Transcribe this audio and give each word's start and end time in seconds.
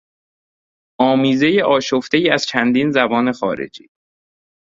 آمیزهی 0.99 1.61
آشفتهای 1.61 2.29
از 2.29 2.45
چندین 2.45 2.91
زبان 2.91 3.31
خارجی 3.31 3.89